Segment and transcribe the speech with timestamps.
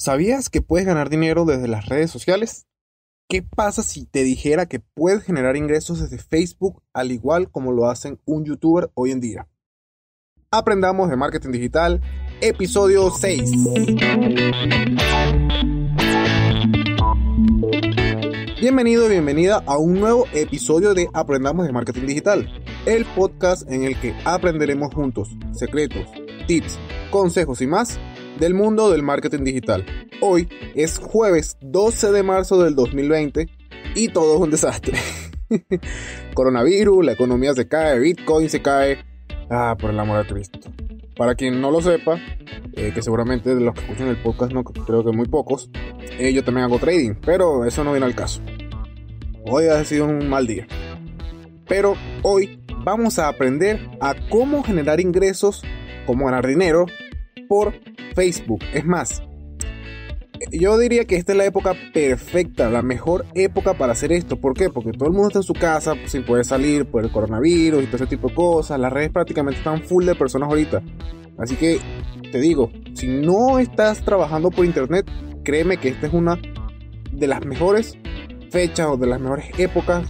[0.00, 2.66] ¿Sabías que puedes ganar dinero desde las redes sociales?
[3.28, 7.84] ¿Qué pasa si te dijera que puedes generar ingresos desde Facebook al igual como lo
[7.84, 9.46] hacen un youtuber hoy en día?
[10.50, 12.00] Aprendamos de marketing digital,
[12.40, 13.50] episodio 6.
[18.58, 22.48] Bienvenido y bienvenida a un nuevo episodio de Aprendamos de Marketing Digital,
[22.86, 26.06] el podcast en el que aprenderemos juntos secretos,
[26.46, 26.78] tips,
[27.10, 28.00] consejos y más
[28.40, 29.84] del mundo del marketing digital.
[30.22, 33.46] Hoy es jueves 12 de marzo del 2020
[33.94, 34.98] y todo es un desastre.
[36.34, 39.04] Coronavirus, la economía se cae, Bitcoin se cae.
[39.50, 40.58] Ah, por el amor de Cristo.
[41.16, 42.18] Para quien no lo sepa,
[42.72, 45.68] eh, que seguramente de los que escuchan el podcast no creo que muy pocos,
[46.18, 48.40] eh, yo también hago trading, pero eso no viene al caso.
[49.44, 50.66] Hoy ha sido un mal día.
[51.68, 55.62] Pero hoy vamos a aprender a cómo generar ingresos,
[56.06, 56.86] cómo ganar dinero
[57.50, 57.74] por
[58.14, 58.60] Facebook.
[58.72, 59.22] Es más,
[60.50, 64.36] yo diría que esta es la época perfecta, la mejor época para hacer esto.
[64.36, 64.70] ¿Por qué?
[64.70, 67.86] Porque todo el mundo está en su casa sin poder salir por el coronavirus y
[67.86, 68.80] todo ese tipo de cosas.
[68.80, 70.82] Las redes prácticamente están full de personas ahorita.
[71.38, 71.78] Así que
[72.32, 75.06] te digo, si no estás trabajando por internet,
[75.44, 76.38] créeme que esta es una
[77.12, 77.98] de las mejores
[78.50, 80.08] fechas o de las mejores épocas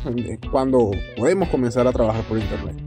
[0.50, 2.79] cuando podemos comenzar a trabajar por internet.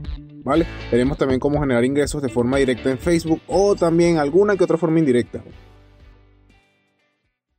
[0.44, 0.66] ¿Vale?
[0.92, 4.78] Veremos también cómo generar ingresos de forma directa en Facebook o también alguna que otra
[4.78, 5.42] forma indirecta.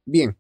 [0.06, 0.38] Bien,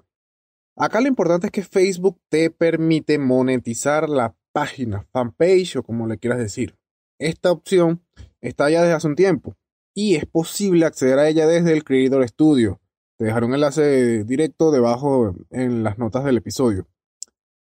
[0.78, 6.20] acá lo importante es que Facebook te permite monetizar la página, fanpage o como le
[6.20, 6.78] quieras decir.
[7.18, 8.04] Esta opción
[8.42, 9.58] está ya desde hace un tiempo
[9.94, 12.80] y es posible acceder a ella desde el Creator Studio.
[13.18, 16.86] Te dejaré un enlace directo debajo en las notas del episodio.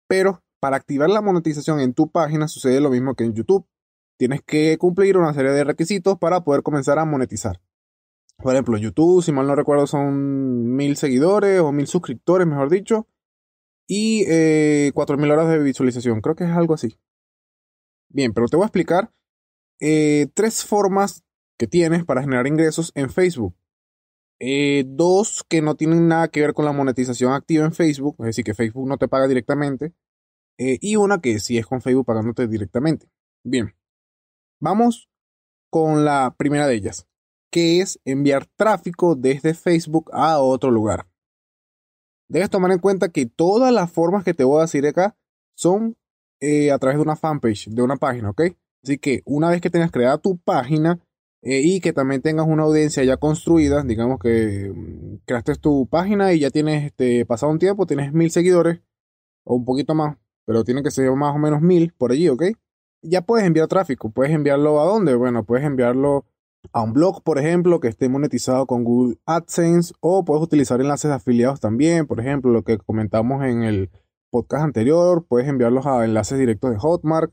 [0.06, 3.66] Pero para activar la monetización en tu página sucede lo mismo que en YouTube
[4.20, 7.58] tienes que cumplir una serie de requisitos para poder comenzar a monetizar.
[8.36, 13.08] Por ejemplo, YouTube, si mal no recuerdo, son mil seguidores o mil suscriptores, mejor dicho,
[13.86, 16.20] y eh, mil horas de visualización.
[16.20, 16.98] Creo que es algo así.
[18.10, 19.10] Bien, pero te voy a explicar
[19.80, 21.24] eh, tres formas
[21.56, 23.54] que tienes para generar ingresos en Facebook.
[24.38, 28.26] Eh, dos que no tienen nada que ver con la monetización activa en Facebook, es
[28.26, 29.94] decir, que Facebook no te paga directamente.
[30.58, 33.08] y una que sí es con Facebook pagándote directamente.
[33.42, 33.74] Bien,
[34.60, 35.08] Vamos
[35.70, 37.06] con la primera de ellas,
[37.50, 41.08] que es enviar tráfico desde Facebook a otro lugar.
[42.28, 45.16] Debes tomar en cuenta que todas las formas que te voy a decir acá
[45.56, 45.96] son
[46.40, 48.42] eh, a través de una fanpage, de una página, ¿ok?
[48.82, 51.00] Así que una vez que tengas creada tu página
[51.42, 56.34] eh, y que también tengas una audiencia ya construida, digamos que mm, creaste tu página
[56.34, 58.80] y ya tienes este, pasado un tiempo, tienes mil seguidores
[59.44, 62.42] o un poquito más, pero tienen que ser más o menos mil por allí, ¿ok?
[63.02, 64.10] Ya puedes enviar tráfico.
[64.10, 65.14] Puedes enviarlo a dónde?
[65.14, 66.24] Bueno, puedes enviarlo
[66.72, 71.10] a un blog, por ejemplo, que esté monetizado con Google AdSense o puedes utilizar enlaces
[71.10, 73.90] afiliados también, por ejemplo, lo que comentamos en el
[74.30, 77.32] podcast anterior, puedes enviarlos a enlaces directos de Hotmart.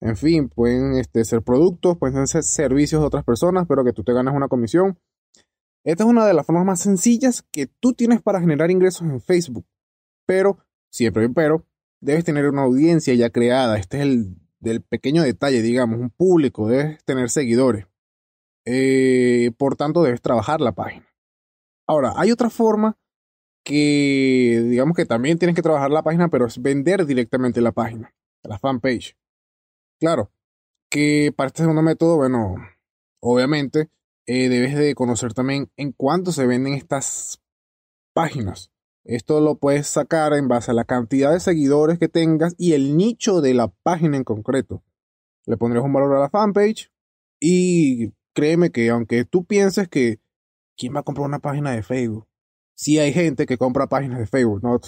[0.00, 4.02] En fin, pueden este, ser productos, pueden ser servicios de otras personas, pero que tú
[4.04, 4.98] te ganas una comisión.
[5.84, 9.20] Esta es una de las formas más sencillas que tú tienes para generar ingresos en
[9.20, 9.66] Facebook.
[10.26, 10.58] Pero,
[10.90, 11.64] siempre pero,
[12.00, 13.78] debes tener una audiencia ya creada.
[13.78, 17.86] Este es el del pequeño detalle, digamos, un público, debes tener seguidores.
[18.64, 21.06] Eh, por tanto, debes trabajar la página.
[21.86, 22.98] Ahora, hay otra forma
[23.62, 28.14] que, digamos que también tienes que trabajar la página, pero es vender directamente la página,
[28.42, 29.16] la fanpage.
[30.00, 30.30] Claro,
[30.90, 32.56] que para este segundo método, bueno,
[33.20, 33.90] obviamente
[34.26, 37.42] eh, debes de conocer también en cuánto se venden estas
[38.14, 38.70] páginas.
[39.04, 42.96] Esto lo puedes sacar en base a la cantidad de seguidores que tengas y el
[42.96, 44.82] nicho de la página en concreto.
[45.44, 46.90] Le pondrás un valor a la fanpage
[47.38, 50.20] y créeme que aunque tú pienses que
[50.76, 52.26] ¿quién va a comprar una página de Facebook?
[52.74, 54.80] Sí hay gente que compra páginas de Facebook, ¿no?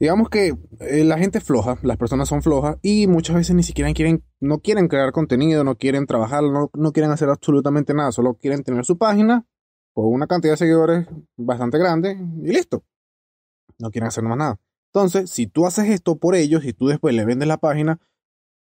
[0.00, 3.62] digamos que eh, la gente es floja, las personas son flojas y muchas veces ni
[3.62, 8.34] siquiera quieren, no quieren crear contenido, no quieren trabajar, no quieren hacer absolutamente nada, solo
[8.34, 9.46] quieren tener su página
[9.94, 11.06] con una cantidad de seguidores
[11.36, 12.82] bastante grande y listo
[13.78, 14.60] no quieren hacer más nada.
[14.92, 18.00] Entonces, si tú haces esto por ellos y tú después le vendes la página,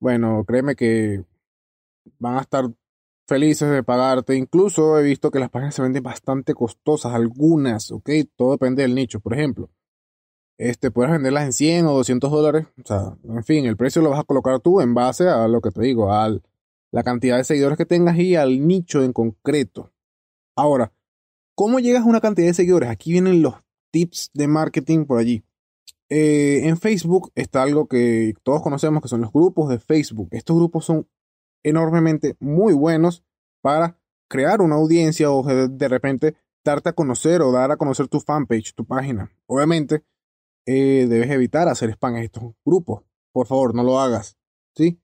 [0.01, 1.25] bueno, créeme que
[2.19, 2.71] van a estar
[3.27, 4.37] felices de pagarte.
[4.37, 8.11] Incluso he visto que las páginas se venden bastante costosas, algunas, ¿ok?
[8.37, 9.21] Todo depende del nicho.
[9.21, 9.71] Por ejemplo,
[10.59, 12.67] este, puedes venderlas en 100 o 200 dólares.
[12.83, 15.61] O sea, en fin, el precio lo vas a colocar tú en base a lo
[15.61, 16.29] que te digo, a
[16.93, 19.93] la cantidad de seguidores que tengas y al nicho en concreto.
[20.57, 20.93] Ahora,
[21.55, 22.91] ¿cómo llegas a una cantidad de seguidores?
[22.91, 23.55] Aquí vienen los
[23.91, 25.45] tips de marketing por allí.
[26.09, 30.29] Eh, en Facebook está algo que todos conocemos que son los grupos de Facebook.
[30.33, 31.09] Estos grupos son
[31.63, 33.25] enormemente muy buenos
[33.61, 33.99] para
[34.29, 36.35] crear una audiencia o de repente
[36.65, 39.31] darte a conocer o dar a conocer tu fanpage, tu página.
[39.47, 40.05] Obviamente,
[40.67, 43.03] eh, debes evitar hacer spam en estos grupos.
[43.33, 44.37] Por favor, no lo hagas.
[44.75, 45.01] ¿Sí?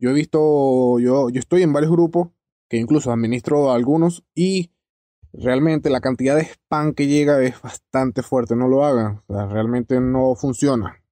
[0.00, 2.28] yo he visto, yo, yo estoy en varios grupos
[2.68, 4.70] que incluso administro algunos y
[5.32, 8.56] realmente la cantidad de spam que llega es bastante fuerte.
[8.56, 9.22] No lo hagan.
[9.28, 11.02] realmente no funciona.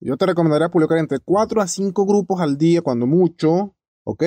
[0.00, 3.74] Yo te recomendaría publicar entre 4 a 5 grupos al día, cuando mucho,
[4.04, 4.24] ¿ok?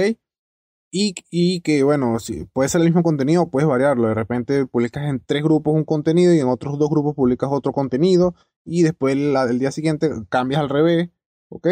[0.96, 4.10] Y, que, bueno, si puede ser el mismo contenido, puedes variarlo.
[4.10, 7.72] De repente publicas en tres grupos un contenido y en otros dos grupos publicas otro
[7.72, 11.10] contenido y después la del día siguiente cambias al revés,
[11.50, 11.68] ¿ok?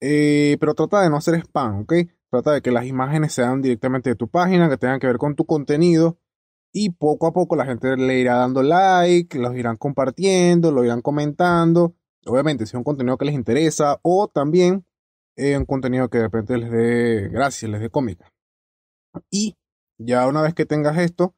[0.00, 1.92] Eh, pero trata de no hacer spam, ¿ok?
[2.30, 5.34] Trata de que las imágenes sean directamente de tu página, que tengan que ver con
[5.36, 6.16] tu contenido
[6.72, 11.02] y poco a poco la gente le irá dando like, los irán compartiendo, lo irán
[11.02, 11.94] comentando.
[12.26, 14.84] Obviamente, si es un contenido que les interesa o también
[15.36, 18.32] eh, un contenido que de repente les dé gracia, les dé cómica.
[19.30, 19.56] Y
[19.98, 21.34] ya una vez que tengas esto,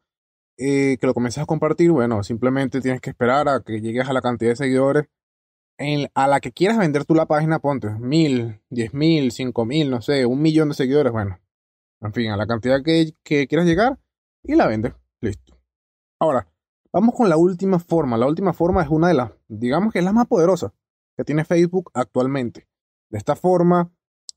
[0.59, 4.13] eh, que lo comiences a compartir, bueno, simplemente tienes que esperar a que llegues a
[4.13, 5.07] la cantidad de seguidores
[5.79, 9.91] en, a la que quieras vender tú la página, ponte mil, diez mil, cinco mil,
[9.91, 11.41] no sé, un millón de seguidores, bueno,
[12.01, 13.99] en fin, a la cantidad que, que quieras llegar
[14.43, 15.59] y la vendes, listo.
[16.21, 16.47] Ahora,
[16.93, 18.17] vamos con la última forma.
[18.17, 20.75] La última forma es una de las, digamos que es la más poderosa
[21.17, 22.69] que tiene Facebook actualmente.
[23.11, 23.91] De esta forma,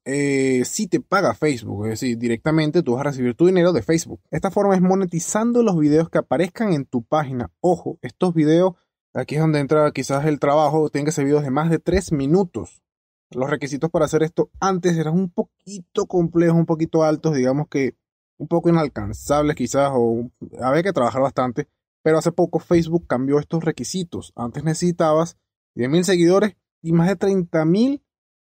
[0.03, 3.81] eh, si te paga Facebook, es decir, directamente tú vas a recibir tu dinero de
[3.81, 4.21] Facebook.
[4.29, 7.51] Esta forma es monetizando los videos que aparezcan en tu página.
[7.59, 8.73] Ojo, estos videos,
[9.13, 12.11] aquí es donde entra quizás el trabajo, tienen que ser videos de más de 3
[12.11, 12.83] minutos.
[13.31, 17.95] Los requisitos para hacer esto antes eran un poquito complejos, un poquito altos, digamos que
[18.37, 20.29] un poco inalcanzables quizás, o
[20.61, 21.67] había que trabajar bastante.
[22.03, 24.31] Pero hace poco Facebook cambió estos requisitos.
[24.35, 25.37] Antes necesitabas
[25.75, 28.01] 10.000 seguidores y más de 30.000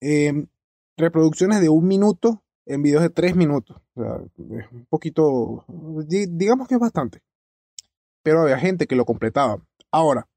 [0.02, 0.46] eh,
[0.98, 3.78] reproducciones de un minuto en videos de tres minutos.
[3.96, 4.22] O sea,
[4.60, 5.66] es un poquito,
[6.08, 7.22] digamos que es bastante.
[8.22, 9.60] Pero había gente que lo completaba.
[9.92, 10.28] Ahora,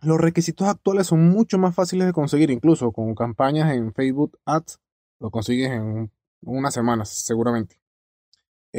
[0.00, 4.78] los requisitos actuales son mucho más fáciles de conseguir, incluso con campañas en Facebook Ads,
[5.18, 6.12] lo consigues en
[6.42, 7.77] unas semanas, seguramente.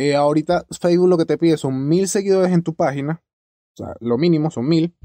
[0.01, 3.21] Eh, ahorita Facebook lo que te pide son mil seguidores en tu página,
[3.73, 4.95] o sea, lo mínimo son mil,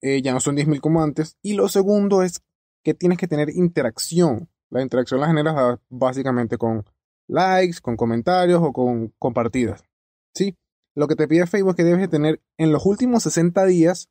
[0.00, 2.40] eh, ya no son diez mil como antes, y lo segundo es
[2.82, 4.48] que tienes que tener interacción.
[4.70, 6.86] La interacción la generas ah, básicamente con
[7.28, 9.84] likes, con comentarios o con compartidas.
[10.34, 10.56] ¿Sí?
[10.94, 14.08] Lo que te pide Facebook es que debes tener en los últimos 60 días,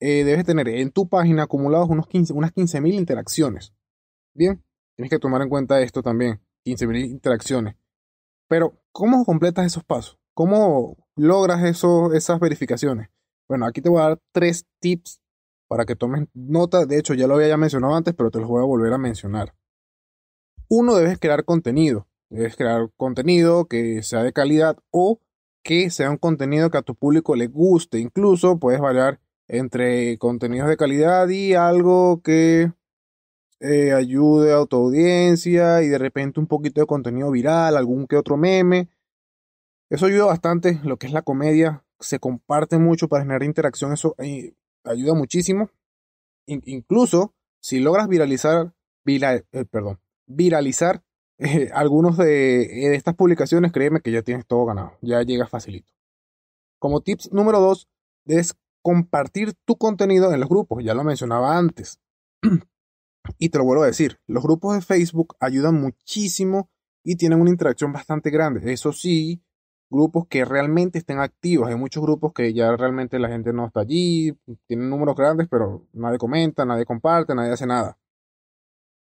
[0.00, 3.72] eh, debes tener en tu página acumulados unos 15, unas 15.000 interacciones.
[4.34, 4.64] Bien,
[4.96, 7.76] tienes que tomar en cuenta esto también, 15.000 interacciones.
[8.48, 10.18] Pero, ¿cómo completas esos pasos?
[10.34, 13.08] ¿Cómo logras eso, esas verificaciones?
[13.48, 15.20] Bueno, aquí te voy a dar tres tips
[15.68, 16.86] para que tomes nota.
[16.86, 19.54] De hecho, ya lo había mencionado antes, pero te los voy a volver a mencionar.
[20.68, 22.08] Uno, debes crear contenido.
[22.28, 25.20] Debes crear contenido que sea de calidad o
[25.62, 27.98] que sea un contenido que a tu público le guste.
[27.98, 32.72] Incluso puedes variar entre contenidos de calidad y algo que
[33.60, 38.16] eh, ayude a tu audiencia y de repente un poquito de contenido viral, algún que
[38.16, 38.88] otro meme.
[39.90, 40.80] Eso ayuda bastante.
[40.84, 43.92] Lo que es la comedia se comparte mucho para generar interacción.
[43.92, 44.54] Eso eh,
[44.84, 45.70] ayuda muchísimo.
[46.46, 48.72] incluso si logras viralizar,
[49.06, 51.02] eh, perdón, viralizar
[51.38, 55.92] eh, algunos de, estas publicaciones, créeme que ya tienes todo ganado, ya llegas facilito.
[56.78, 57.88] Como tips número dos,
[58.26, 61.98] es compartir tu contenido en los grupos, ya lo mencionaba antes.
[63.38, 66.70] y te lo vuelvo a decir, los grupos de Facebook ayudan muchísimo
[67.02, 68.72] y tienen una interacción bastante grande.
[68.72, 69.42] Eso sí,
[69.90, 71.68] grupos que realmente estén activos.
[71.68, 75.86] Hay muchos grupos que ya realmente la gente no está allí, tienen números grandes, pero
[75.92, 77.98] nadie comenta, nadie comparte, nadie hace nada.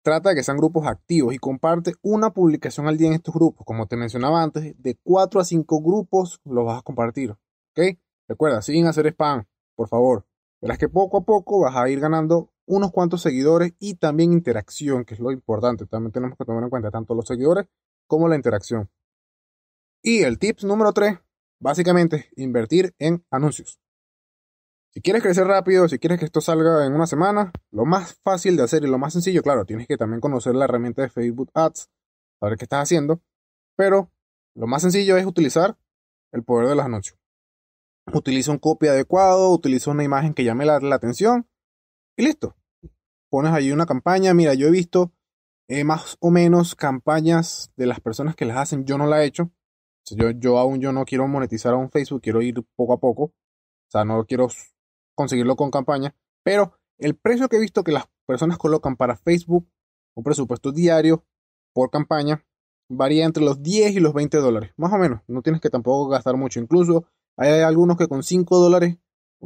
[0.03, 3.65] Trata de que sean grupos activos y comparte una publicación al día en estos grupos.
[3.65, 7.32] Como te mencionaba antes, de 4 a 5 grupos los vas a compartir.
[7.32, 7.98] ¿Ok?
[8.27, 10.25] Recuerda, sin hacer spam, por favor.
[10.62, 15.05] Verás que poco a poco vas a ir ganando unos cuantos seguidores y también interacción,
[15.05, 15.86] que es lo importante.
[15.86, 17.67] También tenemos que tomar en cuenta tanto los seguidores
[18.08, 18.89] como la interacción.
[20.01, 21.17] Y el tips número 3,
[21.60, 23.79] básicamente, invertir en anuncios.
[24.93, 28.55] Si quieres crecer rápido, si quieres que esto salga en una semana, lo más fácil
[28.55, 31.50] de hacer y lo más sencillo, claro, tienes que también conocer la herramienta de Facebook
[31.55, 31.89] Ads,
[32.39, 33.20] saber qué estás haciendo,
[33.75, 34.12] pero
[34.53, 35.77] lo más sencillo es utilizar
[36.32, 37.17] el poder de los anuncios.
[38.13, 41.48] Utiliza un copy adecuado, utiliza una imagen que llame la, atención
[42.17, 42.55] y listo.
[43.29, 45.12] Pones ahí una campaña, mira, yo he visto
[45.67, 49.25] eh, más o menos campañas de las personas que las hacen, yo no la he
[49.25, 49.51] hecho,
[50.12, 53.24] yo, yo aún yo no quiero monetizar a un Facebook, quiero ir poco a poco.
[53.24, 54.48] O sea, no quiero
[55.15, 56.15] conseguirlo con campaña.
[56.43, 59.67] Pero el precio que he visto que las personas colocan para Facebook,
[60.15, 61.25] un presupuesto diario
[61.74, 62.46] por campaña,
[62.89, 64.72] varía entre los 10 y los 20 dólares.
[64.77, 65.22] Más o menos.
[65.27, 66.60] No tienes que tampoco gastar mucho.
[66.60, 67.05] Incluso
[67.38, 68.98] Hay algunos que con 5 dólares,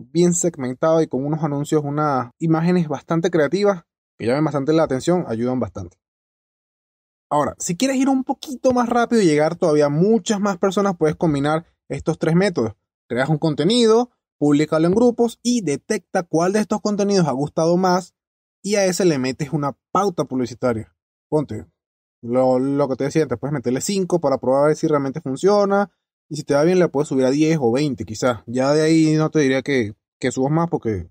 [0.06, 3.84] bien segmentado y con unos anuncios, unas imágenes bastante creativas
[4.18, 5.98] que llamen bastante la atención, ayudan bastante.
[7.30, 10.96] Ahora, si quieres ir un poquito más rápido y llegar todavía a muchas más personas,
[10.98, 12.74] puedes combinar estos tres métodos.
[13.08, 18.16] Creas un contenido, públicalo en grupos y detecta cuál de estos contenidos ha gustado más
[18.64, 20.96] y a ese le metes una pauta publicitaria.
[21.30, 21.68] Ponte,
[22.22, 25.92] lo, que te decía, te puedes meterle 5 para probar si realmente funciona
[26.30, 28.42] y si te va bien le puedes subir a 10 o 20 quizás.
[28.46, 31.08] Ya de ahí no te diría que, que subas más porque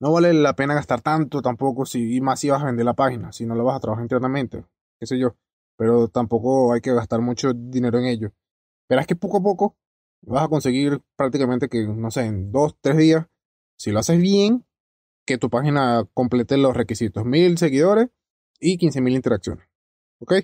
[0.00, 3.32] no vale la pena gastar tanto tampoco si más si vas a vender la página,
[3.32, 4.64] si no la vas a trabajar internamente
[5.00, 5.34] qué sé yo,
[5.76, 8.32] pero tampoco hay que gastar mucho dinero en ello.
[8.88, 9.76] Verás que poco a poco
[10.20, 13.26] vas a conseguir prácticamente que, no sé, en dos, tres días,
[13.78, 14.66] si lo haces bien,
[15.26, 18.08] que tu página complete los requisitos, mil seguidores
[18.60, 19.66] y quince mil interacciones.
[20.20, 20.34] ¿Ok?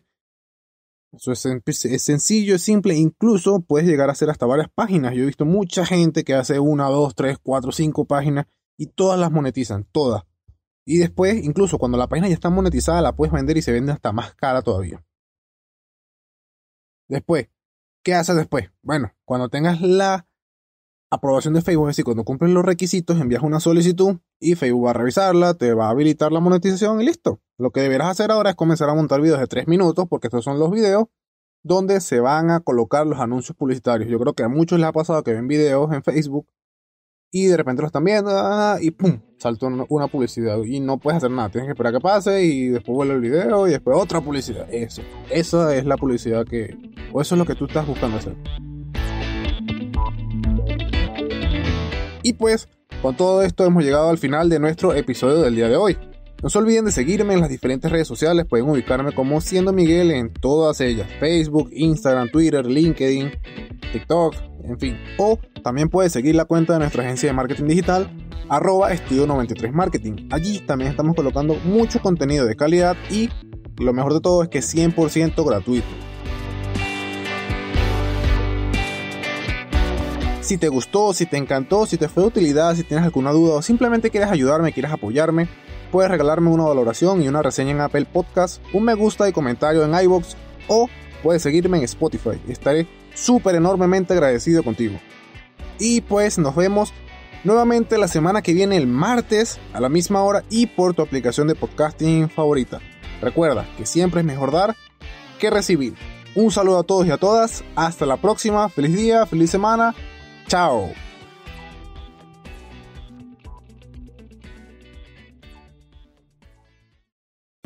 [1.13, 5.15] Eso es, es, sencillo, es simple, incluso puedes llegar a hacer hasta varias páginas.
[5.15, 8.47] Yo he visto mucha gente que hace una, dos, tres, cuatro, cinco páginas
[8.77, 10.25] y todas las monetizan, todas.
[10.85, 13.93] Y después, incluso cuando la página ya está monetizada, la puedes vender y se vende
[13.93, 15.05] hasta más cara todavía.
[17.09, 17.49] Después,
[18.03, 18.71] ¿qué haces después?
[18.83, 20.27] Bueno, cuando tengas la
[21.11, 24.91] aprobación de Facebook, es decir, cuando cumples los requisitos, envías una solicitud y Facebook va
[24.91, 27.41] a revisarla, te va a habilitar la monetización y listo.
[27.59, 30.45] Lo que deberás hacer ahora es comenzar a montar videos de 3 minutos, porque estos
[30.45, 31.07] son los videos
[31.63, 34.09] donde se van a colocar los anuncios publicitarios.
[34.09, 36.47] Yo creo que a muchos les ha pasado que ven videos en Facebook
[37.33, 39.21] y de repente lo están viendo ah, y ¡pum!
[39.39, 42.95] saltó una publicidad y no puedes hacer nada, tienes que esperar que pase y después
[42.95, 44.73] vuelve el video y después otra publicidad.
[44.73, 46.77] Eso, esa es la publicidad que,
[47.13, 48.37] o eso es lo que tú estás buscando hacer.
[52.27, 52.69] Y pues,
[53.03, 55.97] con todo esto hemos llegado al final de nuestro episodio del día de hoy.
[56.43, 60.11] No se olviden de seguirme en las diferentes redes sociales, pueden ubicarme como siendo Miguel
[60.11, 63.31] en todas ellas, Facebook, Instagram, Twitter, LinkedIn,
[63.93, 64.99] TikTok, en fin.
[65.19, 68.11] O también puedes seguir la cuenta de nuestra agencia de marketing digital,
[68.49, 70.27] arroba estudio 93 marketing.
[70.33, 73.31] Allí también estamos colocando mucho contenido de calidad y
[73.79, 75.87] lo mejor de todo es que es 100% gratuito.
[80.47, 83.55] Si te gustó, si te encantó, si te fue de utilidad, si tienes alguna duda
[83.55, 85.49] o simplemente quieres ayudarme, quieres apoyarme,
[85.91, 89.85] puedes regalarme una valoración y una reseña en Apple Podcast, un me gusta y comentario
[89.85, 90.37] en iBox
[90.69, 90.89] o
[91.25, 92.41] puedes seguirme en Spotify.
[92.47, 95.01] Estaré súper enormemente agradecido contigo.
[95.81, 96.93] Y pues nos vemos
[97.43, 101.49] nuevamente la semana que viene el martes a la misma hora y por tu aplicación
[101.49, 102.79] de podcasting favorita.
[103.21, 104.77] Recuerda que siempre es mejor dar
[105.41, 105.95] que recibir.
[106.37, 107.65] Un saludo a todos y a todas.
[107.75, 108.69] Hasta la próxima.
[108.69, 109.93] Feliz día, feliz semana.
[110.49, 110.93] Chao.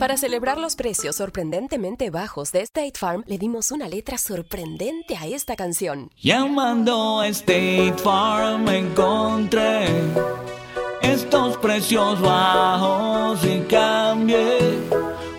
[0.01, 5.27] Para celebrar los precios sorprendentemente bajos de State Farm, le dimos una letra sorprendente a
[5.27, 6.09] esta canción.
[6.17, 9.89] Llamando a State Farm encontré
[11.03, 14.59] estos precios bajos y cambié.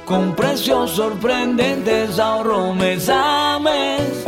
[0.06, 4.28] Con precios sorprendentes ahorro mes a mes.